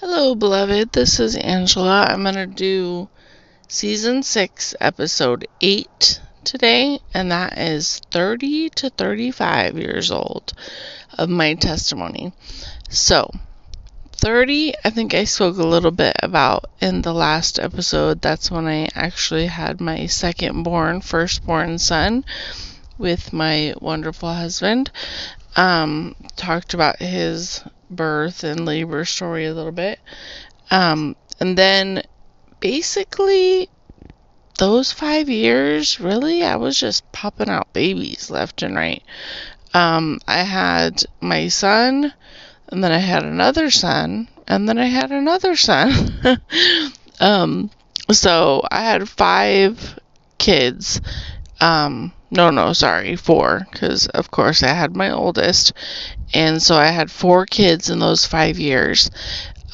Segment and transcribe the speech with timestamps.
[0.00, 0.92] Hello, beloved.
[0.92, 2.06] This is Angela.
[2.08, 3.10] I'm going to do
[3.68, 10.54] season 6, episode 8 today, and that is 30 to 35 years old
[11.18, 12.32] of my testimony.
[12.88, 13.30] So,
[14.12, 18.22] 30, I think I spoke a little bit about in the last episode.
[18.22, 22.24] That's when I actually had my second born, firstborn son
[22.96, 24.90] with my wonderful husband.
[25.56, 29.98] Um, talked about his birth and labor story a little bit.
[30.70, 32.02] Um, and then
[32.60, 33.68] basically
[34.58, 39.02] those five years, really, I was just popping out babies left and right.
[39.72, 42.12] Um, I had my son,
[42.68, 46.12] and then I had another son, and then I had another son.
[47.20, 47.70] um,
[48.10, 49.98] so I had five
[50.36, 51.00] kids.
[51.60, 55.72] Um, no, no, sorry, four, because of course I had my oldest,
[56.32, 59.10] and so I had four kids in those five years.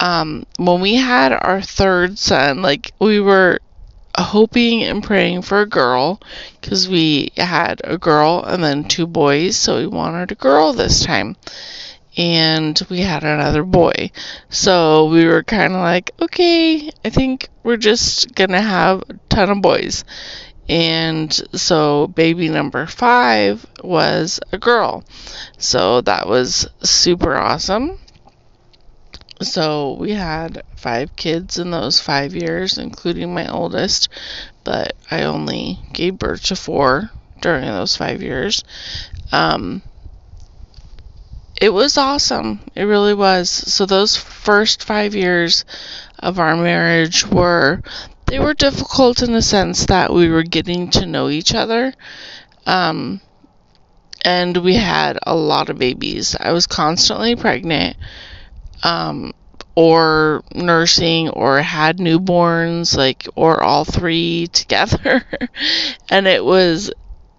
[0.00, 3.60] Um, when we had our third son, like we were
[4.16, 6.20] hoping and praying for a girl
[6.60, 11.04] because we had a girl and then two boys, so we wanted a girl this
[11.04, 11.36] time.
[12.18, 14.10] And we had another boy.
[14.48, 19.14] So we were kind of like, okay, I think we're just going to have a
[19.28, 20.02] ton of boys.
[20.68, 25.04] And so baby number five was a girl.
[25.58, 27.98] So that was super awesome.
[29.42, 34.08] So we had five kids in those five years, including my oldest,
[34.64, 37.10] but I only gave birth to four
[37.42, 38.64] during those five years.
[39.32, 39.82] Um,
[41.60, 42.60] it was awesome.
[42.74, 43.50] It really was.
[43.50, 45.64] So those first five years
[46.18, 47.82] of our marriage were
[48.26, 51.94] they were difficult in the sense that we were getting to know each other.
[52.66, 53.20] Um,
[54.24, 56.36] and we had a lot of babies.
[56.38, 57.96] I was constantly pregnant,
[58.82, 59.32] um,
[59.76, 65.24] or nursing, or had newborns, like, or all three together.
[66.08, 66.90] and it was,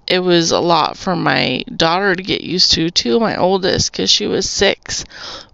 [0.08, 4.09] it was a lot for my daughter to get used to, too, my oldest, because
[4.09, 5.03] she was six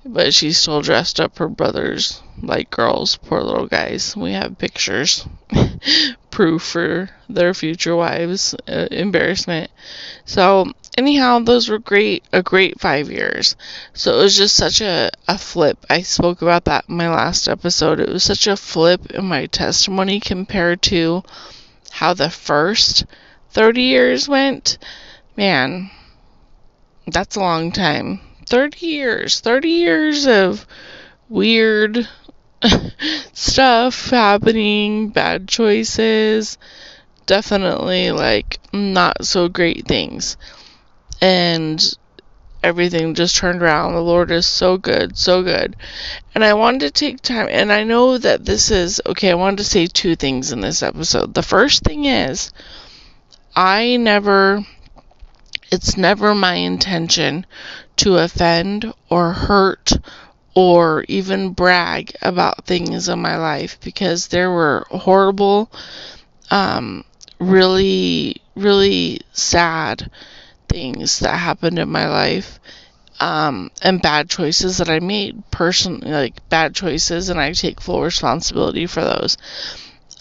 [0.07, 4.17] But she still dressed up her brothers like girls, poor little guys.
[4.17, 5.27] We have pictures,
[6.31, 9.71] proof for their future wives, uh, embarrassment.
[10.25, 13.57] So, anyhow, those were great, a great five years.
[13.95, 15.85] So it was just such a, a flip.
[15.91, 18.01] I spoke about that in my last episode.
[18.01, 21.23] It was such a flip in my testimony compared to
[21.91, 23.05] how the first
[23.51, 24.79] 30 years went.
[25.37, 25.91] Man,
[27.07, 28.21] that's a long time.
[28.47, 29.41] 30 years.
[29.41, 30.67] 30 years of
[31.29, 32.09] weird
[33.33, 36.59] stuff happening, bad choices,
[37.27, 40.37] definitely like not so great things.
[41.21, 41.83] And
[42.63, 43.95] everything just turned around.
[43.95, 45.77] The Lord is so good, so good.
[46.35, 49.31] And I wanted to take time, and I know that this is okay.
[49.31, 51.35] I wanted to say two things in this episode.
[51.35, 52.53] The first thing is,
[53.55, 54.65] I never,
[55.71, 57.47] it's never my intention
[57.97, 59.93] to offend or hurt
[60.55, 65.71] or even brag about things in my life because there were horrible,
[66.51, 67.05] um,
[67.39, 70.11] really, really sad
[70.69, 72.61] things that happened in my life.
[73.21, 78.03] Um, and bad choices that I made personally, like bad choices, and I take full
[78.03, 79.39] responsibility for those.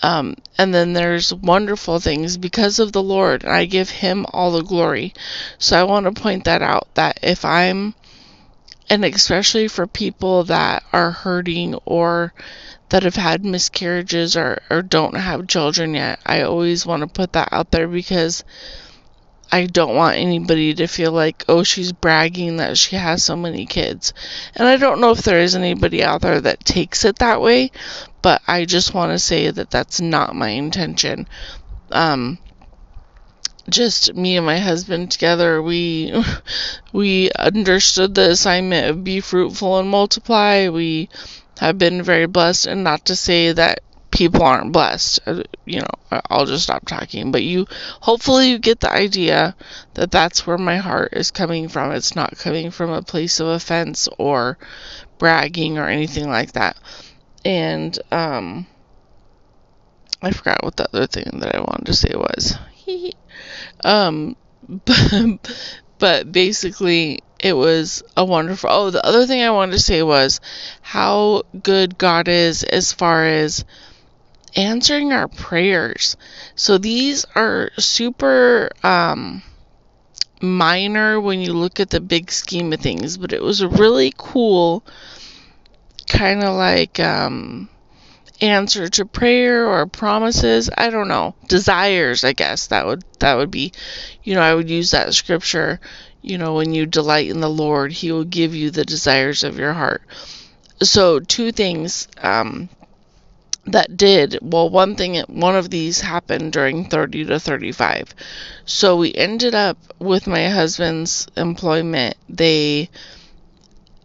[0.06, 4.52] Um, and then there's wonderful things because of the Lord, and I give Him all
[4.52, 5.16] the glory.
[5.58, 7.96] So I want to point that out that if I'm
[8.88, 12.36] and especially for people that are hurting or
[12.90, 16.20] that have had miscarriages or, or don't have children yet.
[16.24, 18.44] I always want to put that out there because
[19.52, 23.66] I don't want anybody to feel like, oh, she's bragging that she has so many
[23.66, 24.14] kids.
[24.56, 27.72] And I don't know if there is anybody out there that takes it that way,
[28.26, 31.28] but I just want to say that that's not my intention.
[31.92, 32.40] Um,
[33.70, 36.12] just me and my husband together we
[36.92, 40.70] we understood the assignment of be fruitful and multiply.
[40.70, 41.10] We
[41.60, 45.20] have been very blessed and not to say that people aren't blessed.
[45.28, 47.32] Uh, you know i'll just stop talking.
[47.32, 47.68] But you
[48.02, 49.56] hopefully you get the idea
[49.94, 51.92] that that's where my heart is coming from.
[51.92, 54.58] It's not coming from a place of offense or
[55.20, 56.76] bragging or anything like that
[57.46, 58.68] and um
[60.22, 62.58] I forgot what the other thing that I wanted to say was.
[63.84, 64.36] um,
[64.68, 65.52] but,
[66.00, 68.70] but basically, it was a wonderful.
[68.72, 70.42] Oh, the other thing I wanted to say was
[70.82, 73.66] how good God is as far as
[74.56, 76.18] answering our prayers.
[76.56, 79.44] So these are super um,
[80.42, 84.12] minor when you look at the big scheme of things, but it was a really
[84.18, 84.84] cool
[86.08, 87.70] kind of like um,
[88.42, 90.70] answer to prayer or promises.
[90.76, 92.24] I don't know desires.
[92.24, 93.74] I guess that would that would be,
[94.24, 95.80] you know, I would use that scripture.
[96.22, 99.60] You know, when you delight in the Lord, He will give you the desires of
[99.60, 100.02] your heart.
[100.82, 102.70] So two things um,
[103.66, 108.14] that did well one thing one of these happened during 30 to 35
[108.66, 112.90] so we ended up with my husband's employment they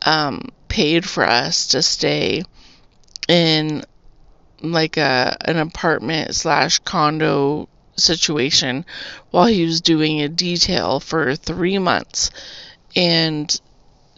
[0.02, 2.42] um, paid for us to stay
[3.28, 3.84] in
[4.62, 8.86] like a an apartment slash condo situation
[9.30, 12.30] while he was doing a detail for three months.
[12.96, 13.60] And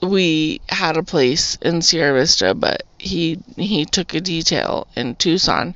[0.03, 5.75] we had a place in Sierra Vista, but he he took a detail in Tucson,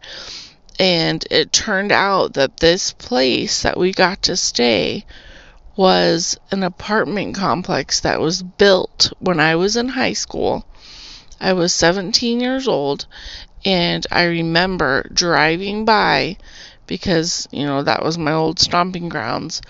[0.78, 5.04] and it turned out that this place that we got to stay
[5.76, 10.66] was an apartment complex that was built when I was in high school.
[11.38, 13.06] I was 17 years old,
[13.64, 16.38] and I remember driving by
[16.86, 19.60] because, you know, that was my old stomping grounds,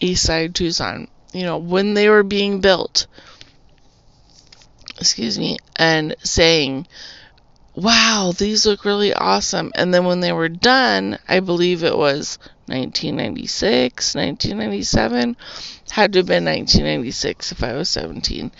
[0.00, 1.08] East Side Tucson.
[1.32, 3.06] You know, when they were being built,
[4.98, 6.88] excuse me, and saying,
[7.76, 9.70] wow, these look really awesome.
[9.74, 15.36] And then when they were done, I believe it was 1996, 1997,
[15.90, 18.50] had to have been 1996 if I was 17.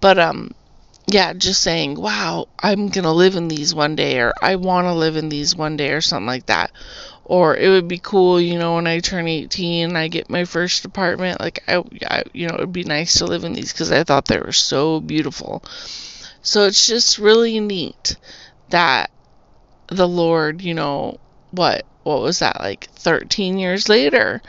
[0.00, 0.52] But, um,
[1.06, 4.84] yeah, just saying, wow, I'm going to live in these one day, or I want
[4.84, 6.70] to live in these one day, or something like that.
[7.24, 10.84] Or it would be cool, you know, when I turn 18, I get my first
[10.84, 11.40] apartment.
[11.40, 14.04] Like, I, I you know, it would be nice to live in these because I
[14.04, 15.62] thought they were so beautiful.
[16.42, 18.16] So it's just really neat
[18.70, 19.10] that
[19.88, 21.18] the Lord, you know,
[21.50, 24.42] what, what was that, like 13 years later,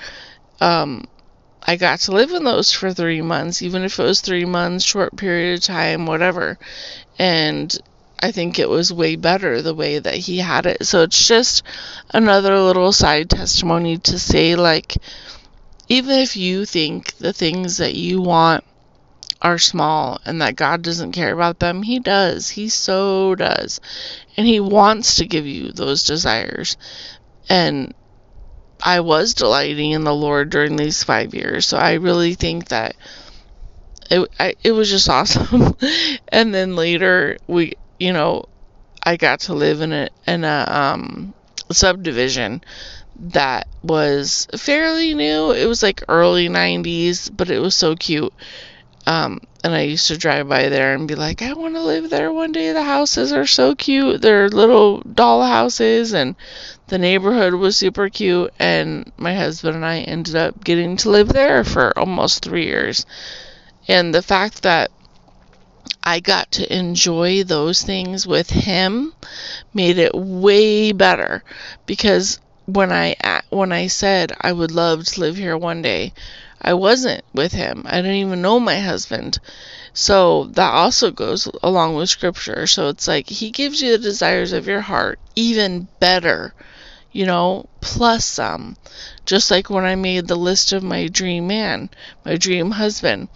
[0.61, 1.05] um,
[1.61, 4.83] I got to live in those for three months, even if it was three months,
[4.83, 6.57] short period of time, whatever.
[7.17, 7.75] And
[8.21, 10.85] I think it was way better the way that he had it.
[10.85, 11.63] So it's just
[12.13, 14.97] another little side testimony to say, like,
[15.87, 18.63] even if you think the things that you want
[19.41, 22.49] are small and that God doesn't care about them, He does.
[22.49, 23.79] He so does.
[24.37, 26.77] And He wants to give you those desires.
[27.47, 27.93] And
[28.81, 31.67] I was delighting in the Lord during these five years.
[31.67, 32.95] So I really think that
[34.09, 35.75] it, I, it was just awesome.
[36.29, 38.45] and then later, we you know,
[39.03, 41.33] I got to live in a in a um,
[41.71, 42.63] subdivision
[43.19, 45.51] that was fairly new.
[45.51, 48.33] It was like early 90s, but it was so cute.
[49.09, 52.11] Um, and I used to drive by there and be like, I want to live
[52.11, 52.73] there one day.
[52.73, 54.21] The houses are so cute.
[54.21, 56.35] They're little doll houses, and
[56.89, 58.53] the neighborhood was super cute.
[58.59, 63.07] And my husband and I ended up getting to live there for almost three years.
[63.87, 64.91] And the fact that
[66.03, 69.13] I got to enjoy those things with him
[69.73, 71.43] made it way better
[71.87, 73.15] because when I
[73.49, 76.13] when I said I would love to live here one day,
[76.61, 77.83] I wasn't with him.
[77.85, 79.39] I didn't even know my husband.
[79.93, 82.67] So that also goes along with scripture.
[82.67, 86.53] So it's like he gives you the desires of your heart even better,
[87.11, 88.77] you know, plus some.
[89.25, 91.89] Just like when I made the list of my dream man,
[92.25, 93.29] my dream husband.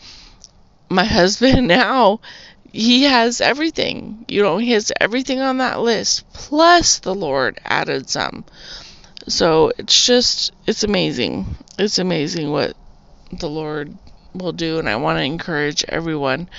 [0.90, 2.20] My husband now
[2.74, 4.26] he has everything.
[4.28, 8.44] You know, he has everything on that list, plus the Lord added some.
[9.28, 11.56] So it's just, it's amazing.
[11.78, 12.76] It's amazing what
[13.40, 13.98] the Lord
[14.34, 14.80] will do.
[14.80, 16.50] And I want to encourage everyone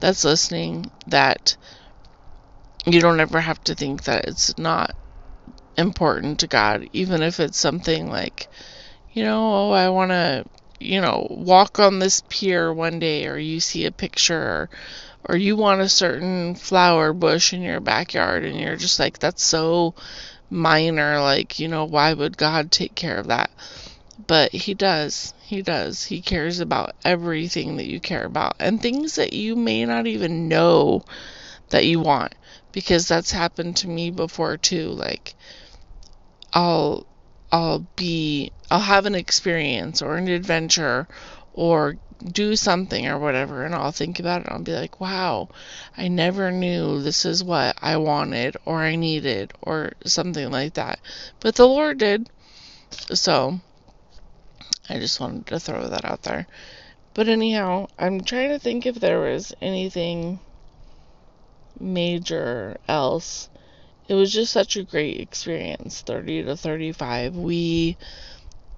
[0.00, 1.56] that's listening that
[2.86, 4.94] you don't ever have to think that it's not
[5.76, 8.48] important to God, even if it's something like,
[9.12, 10.44] you know, oh, I want to,
[10.80, 14.70] you know, walk on this pier one day, or you see a picture, or
[15.24, 19.42] or you want a certain flower bush in your backyard and you're just like that's
[19.42, 19.94] so
[20.50, 23.50] minor like you know why would god take care of that
[24.26, 29.14] but he does he does he cares about everything that you care about and things
[29.14, 31.02] that you may not even know
[31.70, 32.34] that you want
[32.70, 35.34] because that's happened to me before too like
[36.52, 37.06] i'll
[37.50, 41.08] i'll be i'll have an experience or an adventure
[41.54, 41.96] or
[42.30, 45.48] do something or whatever and I'll think about it and I'll be like, wow,
[45.96, 50.98] I never knew this is what I wanted or I needed or something like that.
[51.38, 52.28] But the Lord did.
[53.14, 53.60] So
[54.88, 56.46] I just wanted to throw that out there.
[57.14, 60.40] But anyhow, I'm trying to think if there was anything
[61.80, 63.48] major else.
[64.08, 66.00] It was just such a great experience.
[66.00, 67.36] 30 to 35.
[67.36, 67.96] We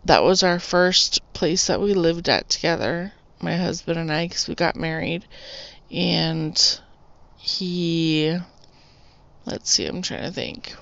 [0.04, 4.48] that was our first place that we lived at together, my husband and I, because
[4.48, 5.26] we got married.
[5.90, 6.80] And
[7.36, 8.36] he,
[9.44, 10.74] let's see, I'm trying to think.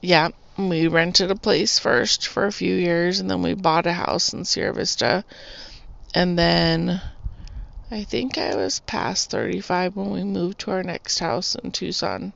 [0.00, 3.92] Yeah, we rented a place first for a few years, and then we bought a
[3.92, 5.24] house in Sierra Vista.
[6.14, 7.00] And then
[7.90, 12.32] I think I was past 35 when we moved to our next house in Tucson.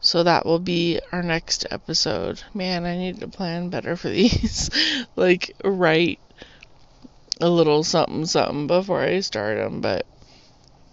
[0.00, 2.42] So that will be our next episode.
[2.54, 4.70] Man, I need to plan better for these.
[5.16, 6.20] like, write
[7.40, 9.80] a little something something before I start them.
[9.80, 10.06] But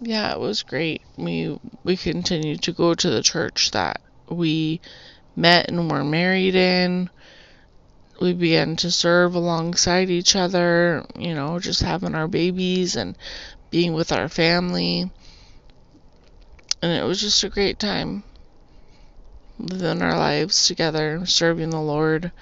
[0.00, 1.02] yeah, it was great.
[1.16, 4.80] We we continued to go to the church that we
[5.36, 7.10] met and were married in.
[8.20, 13.16] We began to serve alongside each other, you know, just having our babies and
[13.70, 15.10] being with our family.
[16.80, 18.22] And it was just a great time
[19.58, 22.32] living our lives together, serving the Lord.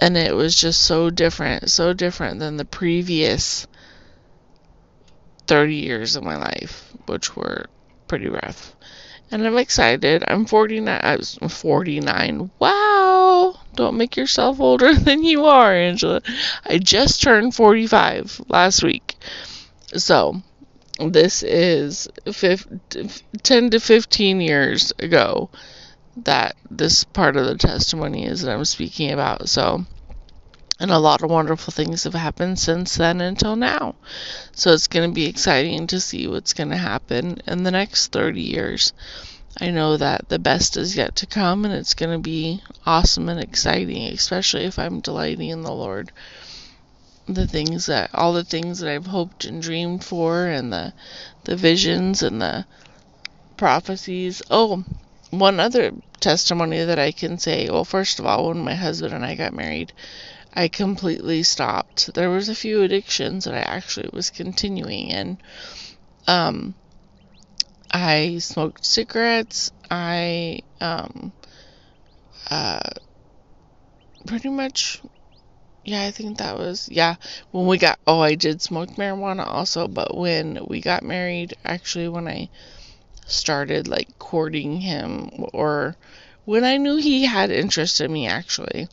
[0.00, 3.66] And it was just so different, so different than the previous
[5.46, 7.66] 30 years of my life, which were
[8.08, 8.74] pretty rough.
[9.32, 10.22] And I'm excited.
[10.28, 11.00] I'm 49.
[11.02, 12.50] I was 49.
[12.58, 13.58] Wow!
[13.74, 16.20] Don't make yourself older than you are, Angela.
[16.66, 19.16] I just turned 45 last week.
[19.96, 20.42] So,
[20.98, 25.48] this is 10 to 15 years ago
[26.18, 29.48] that this part of the testimony is that I'm speaking about.
[29.48, 29.86] So,
[30.82, 33.94] and a lot of wonderful things have happened since then until now.
[34.52, 38.12] So, it's going to be exciting to see what's going to happen in the next
[38.12, 38.92] 30 years.
[39.58, 43.28] I know that the best is yet to come and it's going to be awesome
[43.28, 46.12] and exciting, especially if I'm delighting in the Lord
[47.28, 50.92] the things that all the things that I've hoped and dreamed for and the
[51.44, 52.66] the visions and the
[53.56, 54.42] prophecies.
[54.50, 54.84] Oh,
[55.30, 57.68] one other testimony that I can say.
[57.70, 59.92] Well, first of all, when my husband and I got married,
[60.54, 62.14] I completely stopped.
[62.14, 65.38] There was a few addictions that I actually was continuing in.
[66.26, 66.74] Um
[67.90, 69.70] I smoked cigarettes.
[69.90, 71.32] I um
[72.50, 72.80] uh
[74.26, 75.00] pretty much
[75.84, 77.16] yeah, I think that was yeah.
[77.50, 82.08] When we got oh, I did smoke marijuana also, but when we got married, actually
[82.08, 82.50] when I
[83.26, 85.96] started like courting him or
[86.44, 88.88] when I knew he had interest in me actually.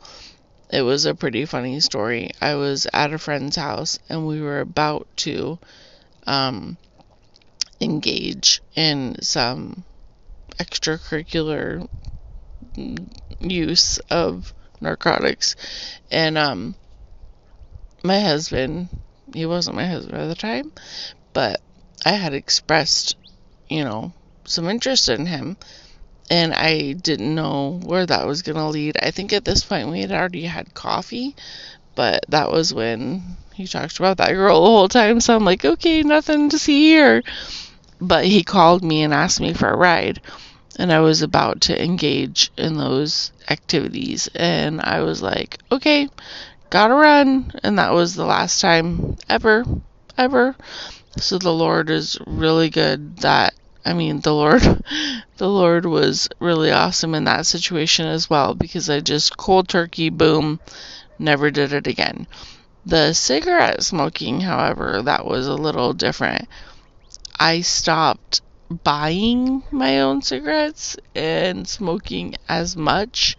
[0.69, 2.31] It was a pretty funny story.
[2.41, 5.59] I was at a friend's house and we were about to
[6.27, 6.77] um
[7.81, 9.83] engage in some
[10.59, 11.87] extracurricular
[13.39, 15.55] use of narcotics
[16.11, 16.75] and um
[18.03, 18.89] my husband,
[19.33, 20.71] he wasn't my husband at the time,
[21.33, 21.61] but
[22.05, 23.15] I had expressed,
[23.67, 24.13] you know,
[24.45, 25.57] some interest in him.
[26.29, 28.97] And I didn't know where that was going to lead.
[29.01, 31.35] I think at this point we had already had coffee,
[31.95, 35.19] but that was when he talked about that girl the whole time.
[35.19, 37.23] So I'm like, okay, nothing to see here.
[37.99, 40.21] But he called me and asked me for a ride.
[40.77, 44.29] And I was about to engage in those activities.
[44.33, 46.07] And I was like, okay,
[46.69, 47.51] gotta run.
[47.63, 49.65] And that was the last time ever,
[50.17, 50.55] ever.
[51.17, 53.53] So the Lord is really good that,
[53.85, 54.61] I mean, the Lord,
[55.37, 60.09] the Lord was really awesome in that situation as well because I just cold turkey,
[60.09, 60.59] boom,
[61.17, 62.27] never did it again.
[62.85, 66.47] The cigarette smoking, however, that was a little different.
[67.39, 68.41] I stopped
[68.83, 73.37] buying my own cigarettes and smoking as much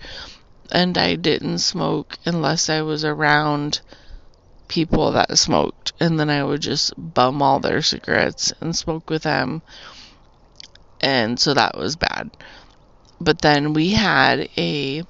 [0.73, 3.81] and I didn't smoke unless I was around
[4.69, 9.25] people that smoked, and then I would just bum all their cigarettes and smoke with
[9.25, 9.63] them,
[11.01, 12.31] and so that was bad.
[13.21, 15.03] But then we had a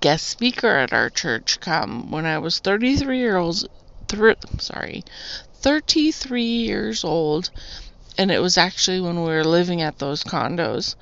[0.00, 3.64] guest speaker at our church come when I was 33 years
[4.12, 4.60] old.
[4.60, 5.04] sorry,
[5.54, 7.50] 33 years old,
[8.16, 10.94] and it was actually when we were living at those condos,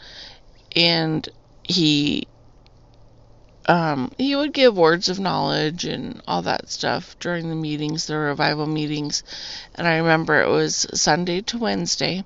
[0.75, 1.29] and
[1.63, 2.27] he
[3.69, 8.17] um, he would give words of knowledge and all that stuff during the meetings, the
[8.17, 9.25] revival meetings.
[9.75, 12.25] And I remember it was Sunday to Wednesday.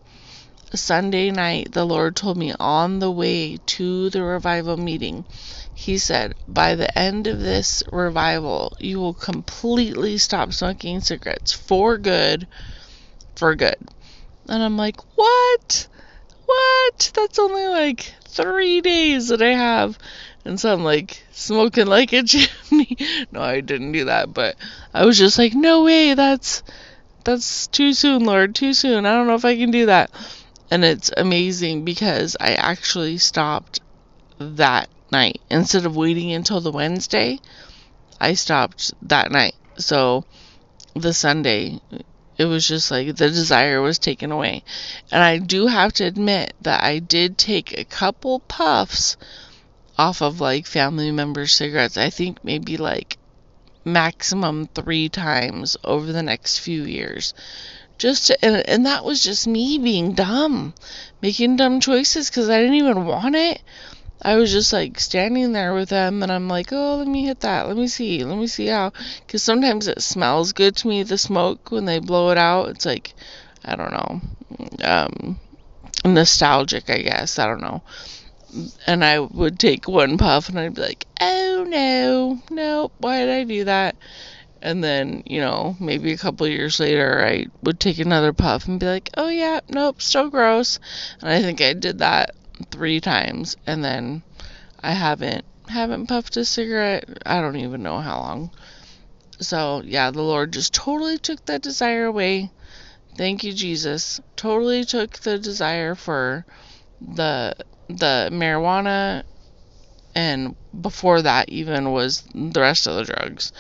[0.77, 5.25] Sunday night, the Lord told me on the way to the revival meeting,
[5.75, 11.99] He said, By the end of this revival, you will completely stop smoking cigarettes for
[11.99, 12.47] good.
[13.37, 13.77] For good.
[14.49, 15.89] And I'm like, What?
[16.47, 17.13] What?
[17.15, 19.99] That's only like three days that I have.
[20.45, 22.97] And so I'm like smoking like a chimney.
[23.31, 24.57] no, I didn't do that, but
[24.95, 26.63] I was just like, no way, that's
[27.25, 29.05] that's too soon, Lord, too soon.
[29.05, 30.11] I don't know if I can do that.
[30.71, 33.81] And it's amazing because I actually stopped
[34.39, 35.41] that night.
[35.51, 37.41] Instead of waiting until the Wednesday,
[38.21, 39.55] I stopped that night.
[39.77, 40.25] So
[40.95, 41.81] the Sunday,
[42.39, 44.63] it was just like the desire was taken away.
[45.11, 49.17] And I do have to admit that I did take a couple puffs
[49.99, 51.97] off of like family member cigarettes.
[51.97, 53.19] I think maybe like
[53.85, 57.35] maximum three times over the next few years.
[58.01, 60.73] Just to, and, and that was just me being dumb,
[61.21, 63.61] making dumb choices because I didn't even want it.
[64.23, 67.41] I was just like standing there with them, and I'm like, oh, let me hit
[67.41, 67.69] that.
[67.69, 68.25] Let me see.
[68.25, 68.95] Let me see how.
[69.27, 72.71] Because sometimes it smells good to me, the smoke, when they blow it out.
[72.71, 73.13] It's like,
[73.67, 74.21] I don't know,
[74.83, 75.39] um,
[76.03, 77.39] nostalgic, I guess.
[77.39, 77.83] I don't know
[78.87, 83.31] and I would take one puff and I'd be like, oh no, nope, why did
[83.31, 83.95] I do that?
[84.63, 88.79] And then, you know, maybe a couple years later, I would take another puff and
[88.79, 90.79] be like, oh yeah, nope, still gross.
[91.21, 92.35] And I think I did that
[92.71, 94.23] three times, and then
[94.83, 97.09] I haven't haven't puffed a cigarette.
[97.25, 98.51] I don't even know how long.
[99.41, 102.51] So yeah, the Lord just totally took that desire away.
[103.17, 104.21] Thank you, Jesus.
[104.37, 106.45] Totally took the desire for
[107.01, 107.55] the
[107.89, 109.25] the marijuana
[110.15, 113.53] and before that even was the rest of the drugs.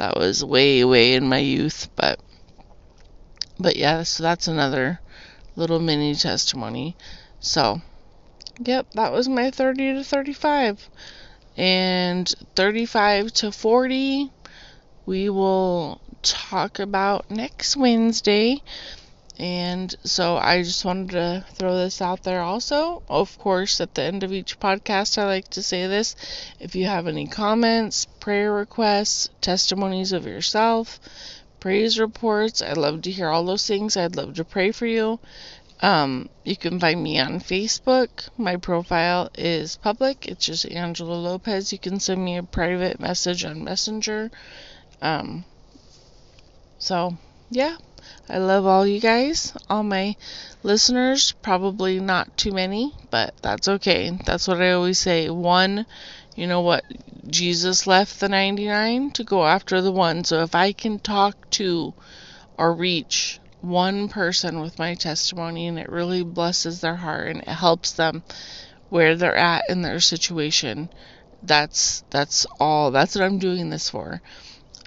[0.00, 2.18] That was way way in my youth, but
[3.58, 4.98] but yeah, so that's another
[5.56, 6.96] little mini testimony.
[7.38, 7.82] So,
[8.58, 10.88] yep, that was my 30 to 35.
[11.58, 12.26] And
[12.56, 14.32] 35 to 40
[15.04, 18.62] we will talk about next Wednesday.
[19.40, 23.02] And so I just wanted to throw this out there also.
[23.08, 26.14] Of course, at the end of each podcast, I like to say this.
[26.60, 31.00] If you have any comments, prayer requests, testimonies of yourself,
[31.58, 33.96] praise reports, I'd love to hear all those things.
[33.96, 35.18] I'd love to pray for you.
[35.80, 38.28] Um, you can find me on Facebook.
[38.36, 40.28] My profile is public.
[40.28, 41.72] It's just Angela Lopez.
[41.72, 44.30] You can send me a private message on Messenger.
[45.00, 45.46] Um,
[46.78, 47.16] so,
[47.48, 47.78] yeah.
[48.28, 50.16] I love all you guys, all my
[50.62, 51.32] listeners.
[51.42, 54.16] Probably not too many, but that's okay.
[54.24, 55.28] That's what I always say.
[55.30, 55.86] One,
[56.36, 56.84] you know what?
[57.26, 60.24] Jesus left the 99 to go after the one.
[60.24, 61.94] So if I can talk to
[62.56, 67.48] or reach one person with my testimony and it really blesses their heart and it
[67.48, 68.22] helps them
[68.88, 70.88] where they're at in their situation,
[71.42, 72.90] that's that's all.
[72.90, 74.22] That's what I'm doing this for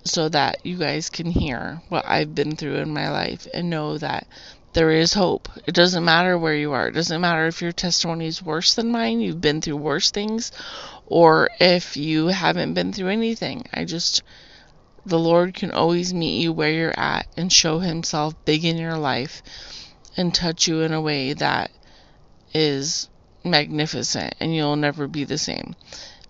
[0.06, 3.98] so that you guys can hear what I've been through in my life and know
[3.98, 4.28] that
[4.74, 5.50] there is hope.
[5.68, 6.88] It doesn't matter where you are.
[6.88, 10.52] It doesn't matter if your testimony is worse than mine, you've been through worse things,
[11.06, 13.66] or if you haven't been through anything.
[13.74, 14.24] I just,
[15.06, 18.98] the Lord can always meet you where you're at and show Himself big in your
[18.98, 19.44] life
[20.18, 21.72] and touch you in a way that
[22.54, 23.10] is
[23.44, 25.76] magnificent and you'll never be the same.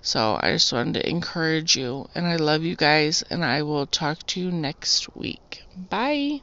[0.03, 3.87] So I just wanted to encourage you, and I love you guys, and I will
[3.87, 5.63] talk to you next week.
[5.75, 6.41] Bye.